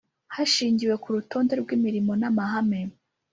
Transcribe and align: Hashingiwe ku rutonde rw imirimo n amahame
Hashingiwe 0.35 0.95
ku 1.01 1.07
rutonde 1.15 1.53
rw 1.61 1.69
imirimo 1.77 2.11
n 2.21 2.23
amahame 2.29 2.79